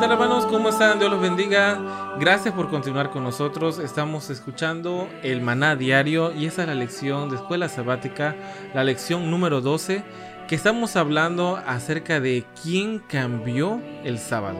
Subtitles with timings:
[0.00, 0.98] ¿Cómo están?
[0.98, 2.16] Dios los bendiga.
[2.18, 3.78] Gracias por continuar con nosotros.
[3.78, 8.34] Estamos escuchando el maná diario y esa es la lección de escuela sabática,
[8.72, 10.02] la lección número 12,
[10.48, 14.58] que estamos hablando acerca de quién cambió el sábado.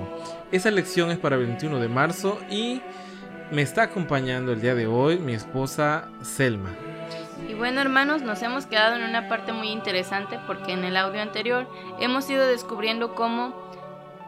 [0.52, 2.82] Esa lección es para el 21 de marzo y
[3.50, 6.70] me está acompañando el día de hoy mi esposa Selma.
[7.48, 11.22] Y bueno hermanos, nos hemos quedado en una parte muy interesante porque en el audio
[11.22, 11.66] anterior
[11.98, 13.59] hemos ido descubriendo cómo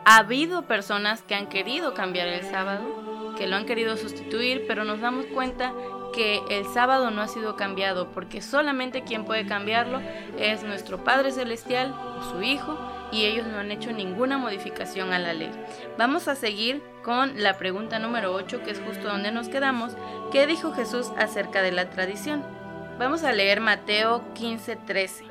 [0.04, 4.84] ha habido personas que han querido cambiar el sábado, que lo han querido sustituir, pero
[4.84, 5.72] nos damos cuenta
[6.12, 10.00] que el sábado no ha sido cambiado porque solamente quien puede cambiarlo
[10.38, 12.78] es nuestro Padre Celestial o su Hijo
[13.10, 15.50] y ellos no han hecho ninguna modificación a la ley.
[15.98, 19.96] Vamos a seguir con la pregunta número 8 que es justo donde nos quedamos.
[20.30, 22.44] ¿Qué dijo Jesús acerca de la tradición?
[22.98, 25.24] Vamos a leer Mateo 15:13.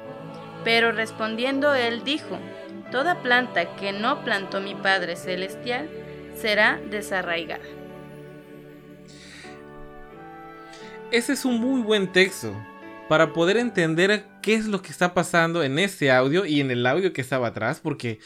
[0.63, 2.37] Pero respondiendo él dijo,
[2.91, 5.89] Toda planta que no plantó mi Padre Celestial
[6.35, 7.63] será desarraigada.
[11.09, 12.53] Ese es un muy buen texto
[13.07, 16.85] para poder entender qué es lo que está pasando en este audio y en el
[16.85, 18.19] audio que estaba atrás, porque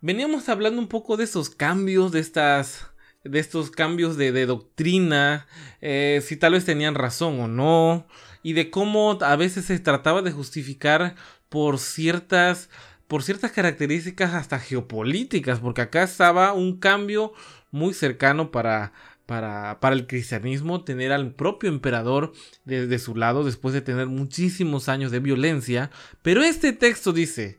[0.00, 2.86] veníamos hablando un poco de esos cambios, de estas
[3.24, 5.46] de estos cambios de, doctrina,
[5.82, 8.06] eh, si tal vez tenían razón o no,
[8.42, 11.16] y de cómo a veces se trataba de justificar
[11.50, 12.70] por ciertas
[13.10, 17.32] por ciertas características hasta geopolíticas, porque acá estaba un cambio
[17.72, 18.92] muy cercano para,
[19.26, 22.32] para, para el cristianismo, tener al propio emperador
[22.64, 25.90] desde su lado después de tener muchísimos años de violencia.
[26.22, 27.58] Pero este texto dice,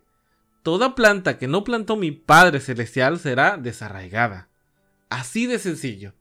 [0.63, 4.47] toda planta que no plantó mi Padre Celestial será desarraigada.
[5.09, 6.13] Así de sencillo.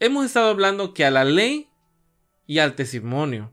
[0.00, 1.68] Hemos estado hablando que a la ley
[2.46, 3.52] y al testimonio,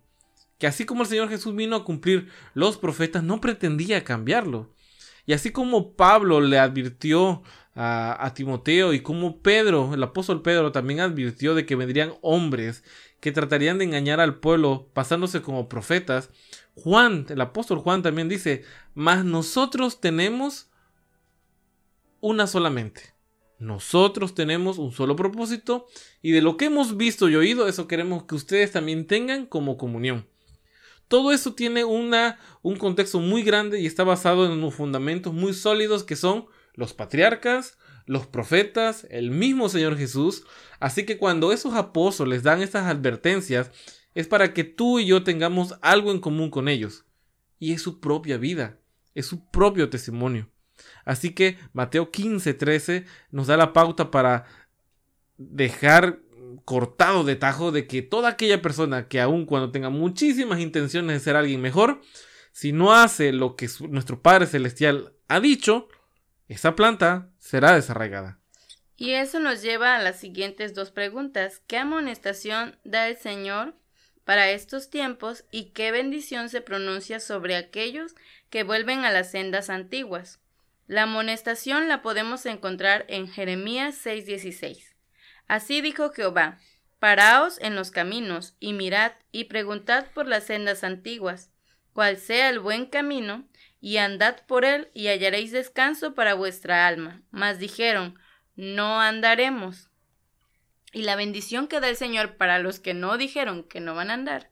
[0.59, 4.72] que así como el Señor Jesús vino a cumplir los profetas, no pretendía cambiarlo.
[5.25, 7.43] Y así como Pablo le advirtió
[7.75, 12.83] a, Timoteo y como Pedro, el apóstol Pedro, también advirtió de que vendrían hombres
[13.19, 16.29] que tratarían de engañar al pueblo pasándose como profetas,
[16.75, 18.63] Juan, el apóstol Juan también dice,
[18.93, 20.69] mas nosotros tenemos
[22.19, 23.13] una solamente.
[23.59, 25.87] Nosotros tenemos un solo propósito
[26.21, 29.77] y de lo que hemos visto y oído, eso queremos que ustedes también tengan como
[29.77, 30.27] comunión.
[31.13, 35.53] Todo eso tiene una, un contexto muy grande y está basado en unos fundamentos muy
[35.53, 40.43] sólidos que son los patriarcas, los profetas, el mismo Señor Jesús.
[40.79, 43.69] Así que cuando esos apóstoles dan estas advertencias,
[44.15, 47.05] es para que tú y yo tengamos algo en común con ellos.
[47.59, 48.79] Y es su propia vida,
[49.13, 50.49] es su propio testimonio.
[51.05, 54.45] Así que Mateo 15, 13 nos da la pauta para
[55.37, 56.22] dejar
[56.65, 61.23] cortado de tajo de que toda aquella persona que aun cuando tenga muchísimas intenciones de
[61.23, 62.01] ser alguien mejor,
[62.51, 65.87] si no hace lo que nuestro Padre Celestial ha dicho,
[66.47, 68.39] esa planta será desarraigada.
[68.95, 71.61] Y eso nos lleva a las siguientes dos preguntas.
[71.67, 73.75] ¿Qué amonestación da el Señor
[74.23, 78.15] para estos tiempos y qué bendición se pronuncia sobre aquellos
[78.49, 80.39] que vuelven a las sendas antiguas?
[80.87, 84.92] La amonestación la podemos encontrar en Jeremías 6:16.
[85.53, 86.57] Así dijo Jehová,
[86.97, 91.51] Paraos en los caminos, y mirad, y preguntad por las sendas antiguas,
[91.93, 93.47] cuál sea el buen camino,
[93.79, 97.21] y andad por él, y hallaréis descanso para vuestra alma.
[97.29, 98.17] Mas dijeron,
[98.55, 99.91] No andaremos.
[100.91, 104.09] Y la bendición que da el Señor para los que no dijeron que no van
[104.09, 104.49] a andar,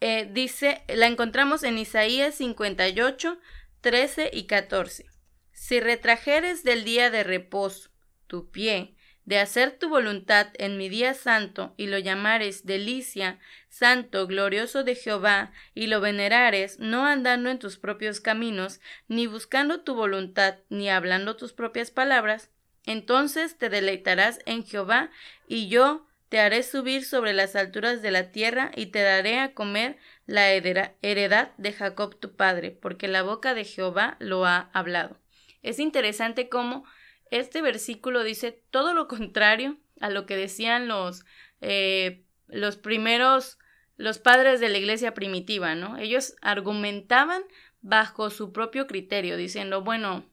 [0.00, 3.38] eh, dice, la encontramos en Isaías 58,
[3.82, 5.06] 13 y 14.
[5.52, 7.90] Si retrajeres del día de reposo
[8.26, 13.38] tu pie, de hacer tu voluntad en mi día santo, y lo llamares delicia,
[13.68, 19.80] santo, glorioso de Jehová, y lo venerares, no andando en tus propios caminos, ni buscando
[19.80, 22.50] tu voluntad, ni hablando tus propias palabras,
[22.86, 25.10] entonces te deleitarás en Jehová,
[25.48, 29.54] y yo te haré subir sobre las alturas de la tierra, y te daré a
[29.54, 29.96] comer
[30.26, 35.18] la heredad de Jacob tu padre, porque la boca de Jehová lo ha hablado.
[35.62, 36.84] Es interesante cómo
[37.30, 41.24] este versículo dice todo lo contrario a lo que decían los,
[41.60, 43.58] eh, los primeros,
[43.96, 45.96] los padres de la iglesia primitiva, ¿no?
[45.98, 47.42] Ellos argumentaban
[47.80, 50.24] bajo su propio criterio, diciendo, bueno,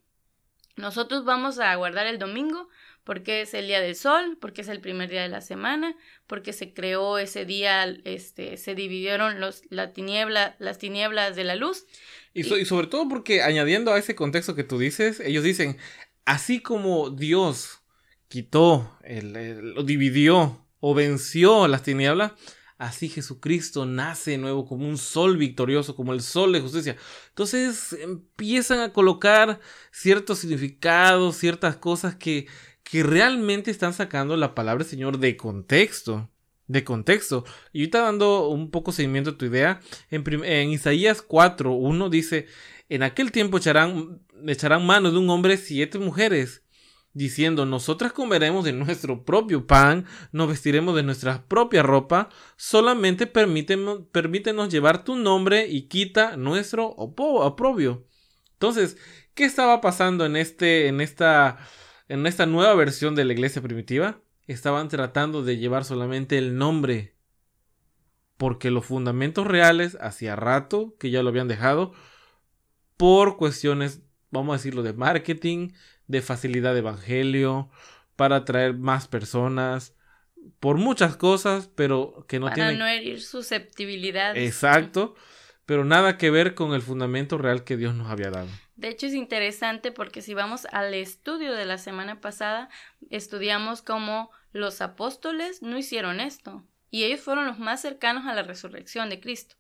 [0.78, 2.70] Nosotros vamos a guardar el domingo
[3.04, 5.96] porque es el día del sol, porque es el primer día de la semana,
[6.28, 11.56] porque se creó ese día, este, se dividieron los, la tiniebla, las tinieblas de la
[11.56, 11.86] luz.
[12.34, 15.78] Y, sobre todo porque añadiendo a ese contexto que tú dices, ellos dicen,
[16.26, 17.82] así como Dios
[18.28, 22.34] quitó, lo dividió o venció las tinieblas,
[22.78, 26.98] así Jesucristo nace de nuevo como un sol victorioso, como el sol de justicia.
[27.30, 29.60] Entonces empiezan a colocar
[29.92, 32.48] ciertos significados, ciertas cosas que,
[32.84, 36.30] que realmente están sacando la palabra Señor de contexto.
[36.68, 37.44] De contexto.
[37.74, 42.48] Y ahorita dando un poco seguimiento a tu idea, en, en Isaías 4, 1 dice,
[42.88, 46.64] en aquel tiempo echarán, echarán mano de un hombre siete mujeres
[47.14, 54.02] diciendo, nosotras comeremos de nuestro propio pan, nos vestiremos de nuestra propia ropa, solamente permítenos,
[54.12, 58.08] permítenos llevar tu nombre y quita nuestro oprobio.
[58.54, 58.98] Entonces,
[59.34, 61.58] ¿qué estaba pasando en, este, en, esta,
[62.08, 64.22] en esta nueva versión de la iglesia primitiva?
[64.48, 67.16] Estaban tratando de llevar solamente el nombre,
[68.38, 71.94] porque los fundamentos reales, hacía rato que ya lo habían dejado,
[72.98, 75.70] por cuestiones, vamos a decirlo, de marketing,
[76.08, 77.70] de facilidad de evangelio,
[78.16, 79.96] para atraer más personas,
[80.60, 82.80] por muchas cosas, pero que no para tienen...
[82.80, 84.36] no herir susceptibilidad.
[84.36, 85.16] Exacto,
[85.66, 88.50] pero nada que ver con el fundamento real que Dios nos había dado.
[88.76, 92.70] De hecho es interesante porque si vamos al estudio de la semana pasada,
[93.10, 98.44] estudiamos cómo los apóstoles no hicieron esto, y ellos fueron los más cercanos a la
[98.44, 99.56] resurrección de Cristo.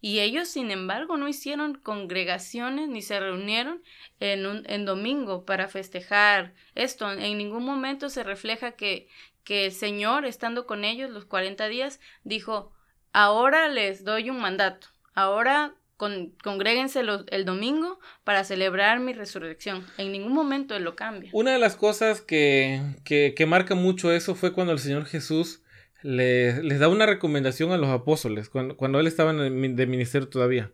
[0.00, 3.82] Y ellos, sin embargo, no hicieron congregaciones ni se reunieron
[4.18, 7.10] en, un, en domingo para festejar esto.
[7.12, 9.08] En ningún momento se refleja que,
[9.44, 12.72] que el Señor, estando con ellos los 40 días, dijo,
[13.12, 19.86] ahora les doy un mandato, ahora con, congréguense el domingo para celebrar mi resurrección.
[19.98, 21.30] En ningún momento Él lo cambia.
[21.34, 25.62] Una de las cosas que, que, que marca mucho eso fue cuando el Señor Jesús
[26.02, 30.72] les da una recomendación a los apóstoles cuando, él estaba en el de ministerio todavía.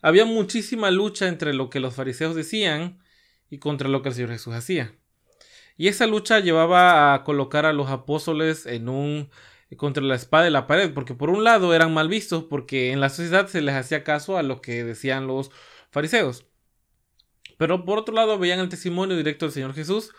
[0.00, 2.98] Había muchísima lucha entre lo que los fariseos decían
[3.50, 4.94] y contra lo que el Señor Jesús hacía.
[5.76, 9.30] Y esa lucha llevaba a colocar a los apóstoles en un
[9.76, 13.00] contra la espada de la pared, porque por un lado eran mal vistos porque en
[13.00, 15.50] la sociedad se les hacía caso a lo que decían los
[15.90, 16.46] fariseos.
[17.56, 20.12] Pero por otro lado veían el testimonio directo del Señor Jesús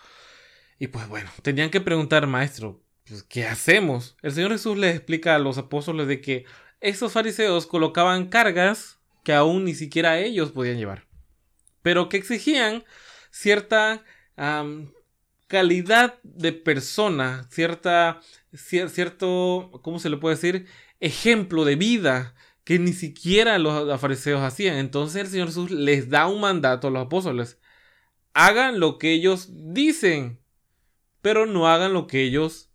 [0.80, 4.16] y pues bueno, tenían que preguntar, maestro, pues, ¿qué hacemos?
[4.22, 6.46] El Señor Jesús les explica a los apóstoles de que
[6.82, 11.08] esos fariseos colocaban cargas que aún ni siquiera ellos podían llevar,
[11.82, 12.84] pero que exigían
[13.32, 14.04] cierta
[15.48, 18.20] calidad de persona, cierta,
[18.54, 20.68] cierto, ¿cómo se le puede decir?
[21.00, 22.34] Ejemplo de vida
[22.64, 24.78] que ni siquiera los fariseos hacían.
[24.78, 27.60] Entonces el Señor Jesús les da un mandato a los apóstoles.
[28.34, 30.42] Hagan lo que ellos dicen,
[31.22, 32.73] pero no hagan lo que ellos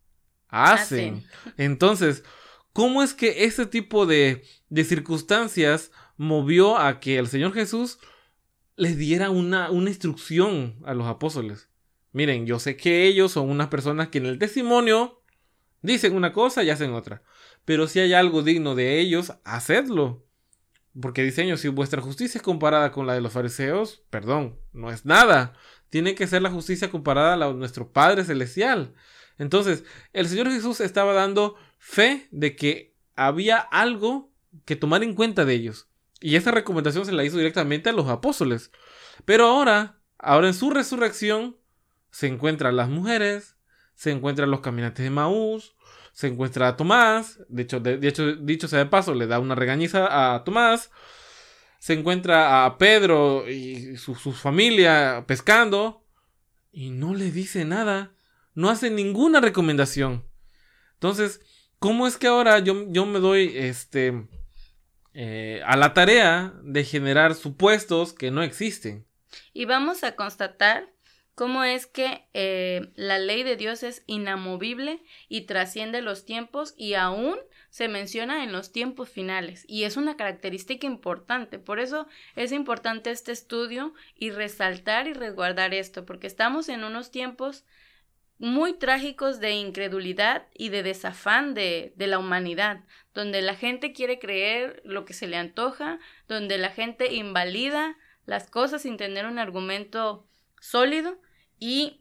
[0.49, 1.25] hacen.
[1.57, 2.25] Entonces,
[2.73, 7.99] ¿cómo es que ese tipo de, de, circunstancias movió a que el Señor Jesús
[8.77, 11.69] les diera una, una instrucción a los apóstoles?
[12.13, 15.23] Miren, yo sé que ellos son unas personas que en el testimonio
[15.83, 17.23] dicen una cosa y hacen otra.
[17.65, 20.25] Pero si hay algo digno de ellos, hacedlo.
[21.01, 25.05] Porque diseño, si vuestra justicia es comparada con la de los fariseos, perdón, no es
[25.05, 25.53] nada.
[25.91, 28.95] Tiene que ser la justicia comparada a la de nuestro Padre Celestial.
[29.39, 34.33] Entonces, el Señor Jesús estaba dando fe de que había algo
[34.65, 35.89] que tomar en cuenta de ellos.
[36.21, 38.73] Y esa recomendación se la hizo directamente a los apóstoles.
[39.25, 41.57] Pero ahora, ahora en su resurrección,
[42.11, 43.57] se encuentran las mujeres,
[43.95, 45.77] se encuentran los caminantes de Maús,
[46.13, 50.43] se encuentra a Tomás, de hecho, dicho sea de paso, le da una regañiza a
[50.43, 50.91] Tomás,
[51.79, 56.05] se encuentra a Pedro y su, su familia pescando,
[56.73, 58.18] y no le dice nada
[58.55, 60.25] no hace ninguna recomendación.
[60.95, 61.41] Entonces,
[61.79, 64.27] ¿cómo es que ahora yo, yo me doy este,
[65.15, 69.07] eh, a la tarea de generar supuestos que no existen?
[69.53, 70.93] Y vamos a constatar
[71.39, 76.95] cómo es que eh, la ley de Dios es inamovible y trasciende los tiempos y
[76.95, 77.39] aún
[77.71, 81.61] se menciona en los tiempos finales y es una característica importante.
[81.61, 87.13] Por eso es importante este estudio y resaltar y resguardar esto, porque estamos en unos
[87.13, 87.65] tiempos
[88.39, 94.19] muy trágicos de incredulidad y de desafán de, de, la humanidad, donde la gente quiere
[94.19, 99.39] creer lo que se le antoja, donde la gente invalida las cosas sin tener un
[99.39, 100.29] argumento
[100.61, 101.19] sólido
[101.59, 102.01] y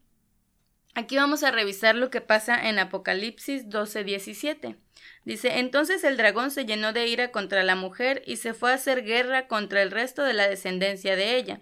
[0.93, 4.77] aquí vamos a revisar lo que pasa en Apocalipsis 12:17.
[5.25, 8.75] Dice, entonces el dragón se llenó de ira contra la mujer y se fue a
[8.75, 11.61] hacer guerra contra el resto de la descendencia de ella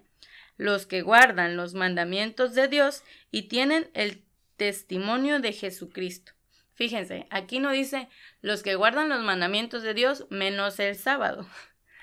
[0.56, 4.25] los que guardan los mandamientos de Dios y tienen el
[4.56, 6.32] testimonio de Jesucristo.
[6.74, 8.08] Fíjense, aquí no dice
[8.42, 11.46] los que guardan los mandamientos de Dios menos el sábado.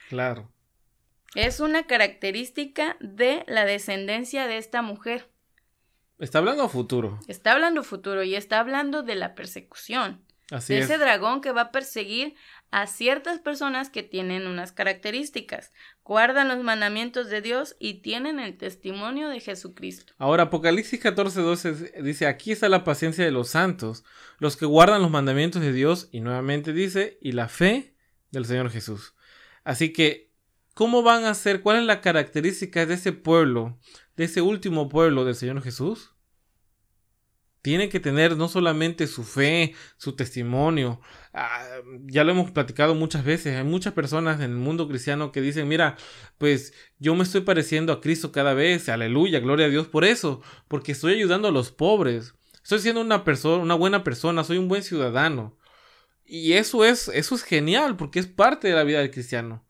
[0.09, 0.51] Claro.
[1.35, 5.29] Es una característica de la descendencia de esta mujer.
[6.19, 7.19] Está hablando futuro.
[7.27, 10.23] Está hablando futuro y está hablando de la persecución.
[10.53, 10.85] Así de es.
[10.85, 12.35] ese dragón que va a perseguir
[12.69, 15.71] a ciertas personas que tienen unas características,
[16.03, 20.13] guardan los mandamientos de Dios y tienen el testimonio de Jesucristo.
[20.19, 24.03] Ahora, Apocalipsis 14, 12 dice, aquí está la paciencia de los santos,
[24.37, 27.95] los que guardan los mandamientos de Dios, y nuevamente dice, y la fe
[28.29, 29.15] del Señor Jesús.
[29.63, 30.31] Así que,
[30.75, 31.61] ¿cómo van a ser?
[31.61, 33.79] ¿Cuál es la característica de ese pueblo,
[34.15, 36.12] de ese último pueblo del Señor Jesús?
[37.63, 40.99] Tiene que tener no solamente su fe, su testimonio.
[41.33, 41.65] Ah,
[42.07, 43.55] ya lo hemos platicado muchas veces.
[43.55, 45.95] Hay muchas personas en el mundo cristiano que dicen, mira,
[46.37, 48.89] pues yo me estoy pareciendo a Cristo cada vez.
[48.89, 50.41] Aleluya, gloria a Dios por eso.
[50.67, 52.35] Porque estoy ayudando a los pobres.
[52.61, 54.43] Estoy siendo una persona, una buena persona.
[54.43, 55.57] Soy un buen ciudadano.
[56.25, 59.65] Y eso es, eso es genial porque es parte de la vida del cristiano.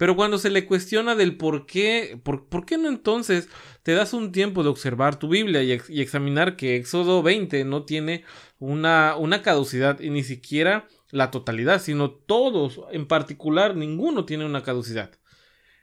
[0.00, 3.50] Pero cuando se le cuestiona del por qué, por, por qué no entonces
[3.82, 7.66] te das un tiempo de observar tu Biblia y, ex, y examinar que Éxodo 20
[7.66, 8.24] no tiene
[8.58, 14.62] una, una caducidad y ni siquiera la totalidad, sino todos en particular, ninguno tiene una
[14.62, 15.10] caducidad.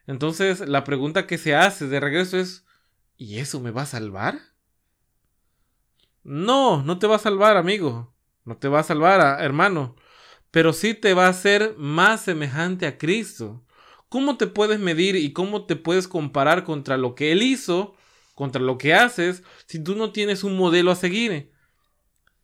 [0.07, 2.65] Entonces la pregunta que se hace de regreso es,
[3.17, 4.39] ¿y eso me va a salvar?
[6.23, 8.15] No, no te va a salvar, amigo.
[8.45, 9.95] No te va a salvar, hermano.
[10.49, 13.63] Pero sí te va a hacer más semejante a Cristo.
[14.09, 17.95] ¿Cómo te puedes medir y cómo te puedes comparar contra lo que Él hizo,
[18.35, 21.51] contra lo que haces, si tú no tienes un modelo a seguir?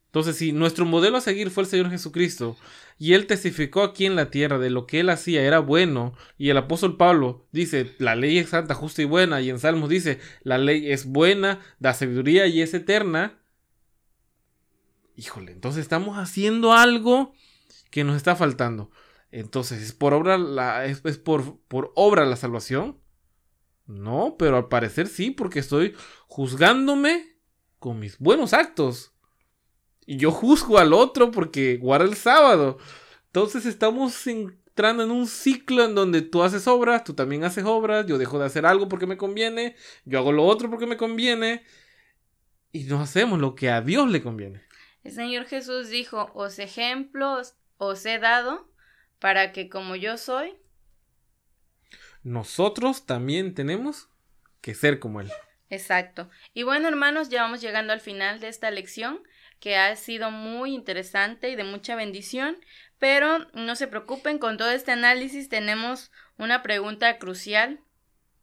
[0.07, 2.55] Entonces, si nuestro modelo a seguir fue el Señor Jesucristo,
[2.99, 6.49] y Él testificó aquí en la tierra de lo que Él hacía era bueno, y
[6.49, 10.19] el apóstol Pablo dice, la ley es santa, justa y buena, y en Salmos dice,
[10.43, 13.39] la ley es buena, da sabiduría y es eterna,
[15.15, 17.33] híjole, entonces estamos haciendo algo
[17.89, 18.91] que nos está faltando.
[19.33, 22.99] Entonces, ¿es por obra la, es, es por, por obra la salvación?
[23.87, 25.95] No, pero al parecer sí, porque estoy
[26.27, 27.39] juzgándome
[27.79, 29.11] con mis buenos actos.
[30.05, 32.77] Y yo juzgo al otro porque guarda el sábado.
[33.25, 38.05] Entonces estamos entrando en un ciclo en donde tú haces obras, tú también haces obras,
[38.05, 39.75] yo dejo de hacer algo porque me conviene,
[40.05, 41.63] yo hago lo otro porque me conviene.
[42.71, 44.61] Y no hacemos lo que a Dios le conviene.
[45.03, 48.71] El Señor Jesús dijo, os ejemplos os he dado
[49.23, 50.53] para que como yo soy,
[52.23, 54.09] nosotros también tenemos
[54.59, 55.31] que ser como Él.
[55.69, 56.29] Exacto.
[56.53, 59.23] Y bueno, hermanos, ya vamos llegando al final de esta lección,
[59.61, 62.57] que ha sido muy interesante y de mucha bendición,
[62.99, 67.79] pero no se preocupen, con todo este análisis tenemos una pregunta crucial.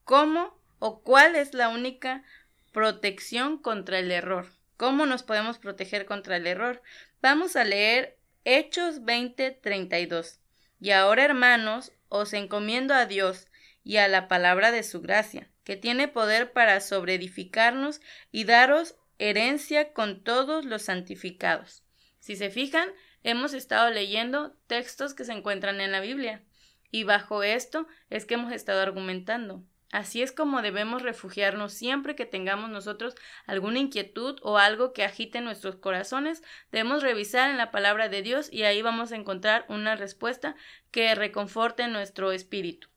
[0.04, 2.24] ¿Cómo o cuál es la única
[2.72, 4.46] protección contra el error?
[4.78, 6.80] ¿Cómo nos podemos proteger contra el error?
[7.20, 10.39] Vamos a leer Hechos 20:32.
[10.80, 13.46] Y ahora, hermanos, os encomiendo a Dios
[13.84, 18.00] y a la palabra de su gracia, que tiene poder para sobreedificarnos
[18.32, 21.84] y daros herencia con todos los santificados.
[22.18, 22.88] Si se fijan,
[23.22, 26.42] hemos estado leyendo textos que se encuentran en la Biblia,
[26.90, 29.62] y bajo esto es que hemos estado argumentando.
[29.92, 33.16] Así es como debemos refugiarnos siempre que tengamos nosotros
[33.46, 36.42] alguna inquietud o algo que agite nuestros corazones.
[36.70, 40.54] Debemos revisar en la palabra de Dios y ahí vamos a encontrar una respuesta
[40.92, 42.88] que reconforte nuestro espíritu.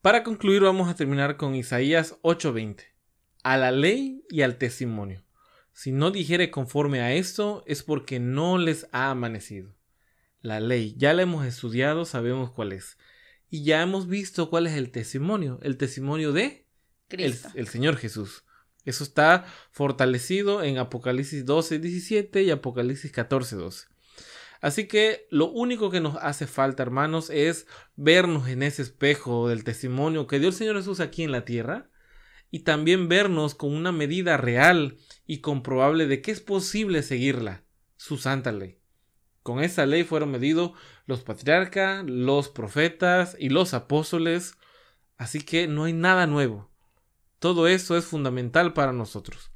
[0.00, 2.86] Para concluir vamos a terminar con Isaías 8:20.
[3.42, 5.22] A la ley y al testimonio.
[5.72, 9.74] Si no dijere conforme a esto es porque no les ha amanecido.
[10.40, 12.98] La ley ya la hemos estudiado, sabemos cuál es.
[13.52, 15.58] Y ya hemos visto cuál es el testimonio.
[15.60, 16.66] El testimonio de
[17.10, 18.46] el, el, Señor Jesús.
[18.86, 23.88] Eso está fortalecido en Apocalipsis 12, 17 y Apocalipsis 14, 12.
[24.62, 29.64] Así que lo único que nos hace falta, hermanos, es vernos en ese espejo del
[29.64, 31.90] testimonio que dio el Señor Jesús aquí en la tierra
[32.50, 37.66] y también vernos con una medida real y comprobable de que es posible seguirla,
[37.96, 38.81] su santa ley.
[39.42, 40.72] Con esa ley fueron medidos
[41.06, 44.54] los patriarcas, los profetas y los apóstoles,
[45.16, 46.70] así que no hay nada nuevo.
[47.38, 49.50] Todo eso es fundamental para nosotros.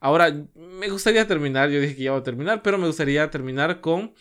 [0.00, 4.14] Ahora, me gustaría terminar, yo dije que iba a terminar, pero me gustaría terminar con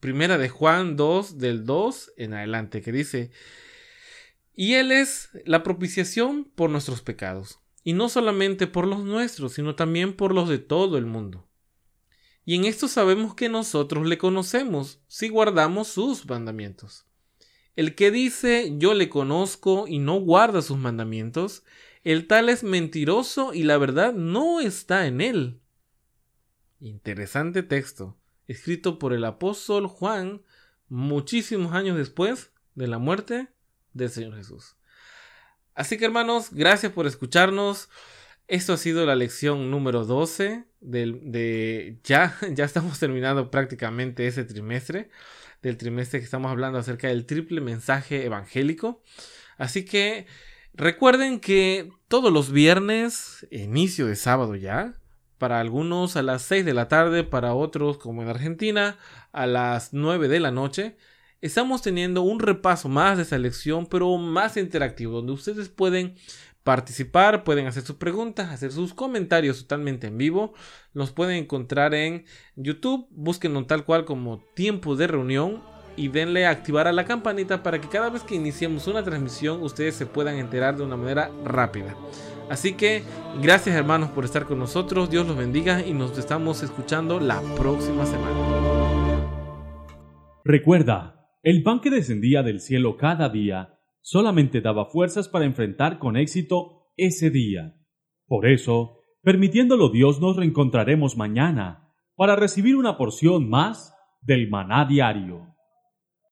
[0.00, 3.30] Primera de Juan 2 del 2 en adelante, que dice,
[4.52, 9.76] y Él es la propiciación por nuestros pecados, y no solamente por los nuestros, sino
[9.76, 11.48] también por los de todo el mundo.
[12.44, 17.06] Y en esto sabemos que nosotros le conocemos si guardamos sus mandamientos.
[17.76, 21.64] El que dice yo le conozco y no guarda sus mandamientos,
[22.04, 25.60] el tal es mentiroso y la verdad no está en él.
[26.80, 28.18] Interesante texto,
[28.48, 30.42] escrito por el apóstol Juan
[30.88, 33.48] muchísimos años después de la muerte
[33.92, 34.76] del Señor Jesús.
[35.74, 37.88] Así que hermanos, gracias por escucharnos.
[38.48, 45.10] Esto ha sido la lección número 12 de, ya, ya estamos terminando prácticamente ese trimestre,
[45.62, 49.02] del trimestre que estamos hablando acerca del triple mensaje evangélico.
[49.56, 50.26] Así que
[50.74, 54.94] recuerden que todos los viernes, inicio de sábado ya,
[55.38, 58.98] para algunos a las 6 de la tarde, para otros como en Argentina
[59.32, 60.96] a las 9 de la noche,
[61.40, 66.14] estamos teniendo un repaso más de esa lección, pero más interactivo, donde ustedes pueden
[66.64, 70.54] participar, pueden hacer sus preguntas, hacer sus comentarios totalmente en vivo.
[70.92, 72.24] Los pueden encontrar en
[72.56, 75.62] YouTube, búsquenlo tal cual como tiempo de reunión
[75.96, 79.62] y denle a activar a la campanita para que cada vez que iniciemos una transmisión
[79.62, 81.96] ustedes se puedan enterar de una manera rápida.
[82.48, 83.02] Así que
[83.40, 88.06] gracias hermanos por estar con nosotros, Dios los bendiga y nos estamos escuchando la próxima
[88.06, 88.36] semana.
[90.44, 96.16] Recuerda, el pan que descendía del cielo cada día solamente daba fuerzas para enfrentar con
[96.16, 97.74] éxito ese día.
[98.26, 105.51] Por eso, permitiéndolo Dios, nos reencontraremos mañana para recibir una porción más del maná diario.